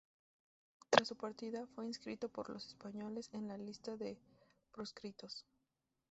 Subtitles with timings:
[0.89, 4.17] Tras su partida, fue inscrito por los españoles en la lista de
[4.71, 5.45] proscritos.